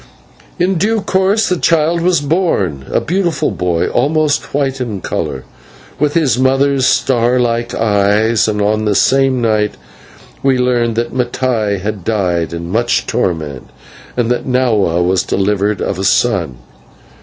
In 0.57 0.79
due 0.79 1.01
course 1.01 1.47
the 1.47 1.57
child 1.57 2.01
was 2.01 2.21
born, 2.21 2.85
a 2.91 2.99
beautiful 2.99 3.51
boy, 3.51 3.85
almost 3.87 4.51
white 4.51 4.81
in 4.81 4.99
colour, 4.99 5.43
with 5.99 6.15
his 6.15 6.39
mother's 6.39 6.87
star 6.87 7.39
like 7.39 7.75
eyes; 7.75 8.47
and 8.47 8.63
on 8.63 8.85
this 8.85 8.99
same 8.99 9.41
night 9.43 9.75
we 10.41 10.57
learned 10.57 10.95
that 10.95 11.13
Mattai 11.13 11.77
had 11.81 12.03
died 12.03 12.51
in 12.51 12.71
much 12.71 13.05
torment, 13.05 13.69
and 14.17 14.31
that 14.31 14.47
Nahua 14.47 15.03
was 15.05 15.21
delivered 15.21 15.83
of 15.83 15.99
a 15.99 16.03
son. 16.03 16.55